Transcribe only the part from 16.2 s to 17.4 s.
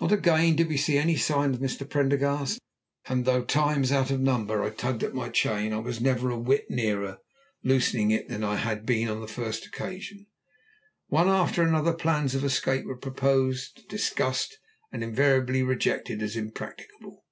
as impracticable.